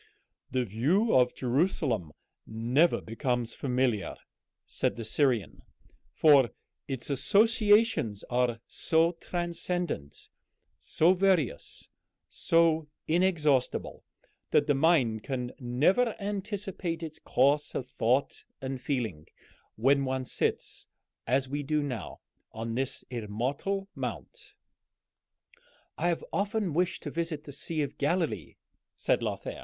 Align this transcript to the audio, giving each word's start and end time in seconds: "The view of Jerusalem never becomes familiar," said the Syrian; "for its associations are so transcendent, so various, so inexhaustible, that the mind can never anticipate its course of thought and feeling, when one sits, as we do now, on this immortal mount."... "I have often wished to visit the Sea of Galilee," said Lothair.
"The 0.49 0.65
view 0.65 1.13
of 1.13 1.35
Jerusalem 1.35 2.11
never 2.47 3.01
becomes 3.01 3.53
familiar," 3.53 4.15
said 4.65 4.95
the 4.95 5.05
Syrian; 5.05 5.61
"for 6.11 6.49
its 6.87 7.11
associations 7.11 8.23
are 8.23 8.61
so 8.65 9.11
transcendent, 9.11 10.29
so 10.79 11.13
various, 11.13 11.87
so 12.29 12.87
inexhaustible, 13.07 14.03
that 14.49 14.65
the 14.65 14.73
mind 14.73 15.21
can 15.21 15.51
never 15.59 16.19
anticipate 16.19 17.03
its 17.03 17.19
course 17.19 17.75
of 17.75 17.85
thought 17.87 18.45
and 18.59 18.81
feeling, 18.81 19.27
when 19.75 20.03
one 20.03 20.25
sits, 20.25 20.87
as 21.27 21.47
we 21.47 21.61
do 21.61 21.83
now, 21.83 22.21
on 22.51 22.73
this 22.73 23.03
immortal 23.11 23.87
mount."... 23.93 24.55
"I 25.95 26.07
have 26.07 26.25
often 26.33 26.73
wished 26.73 27.03
to 27.03 27.11
visit 27.11 27.43
the 27.43 27.53
Sea 27.53 27.83
of 27.83 27.99
Galilee," 27.99 28.55
said 28.95 29.21
Lothair. 29.21 29.59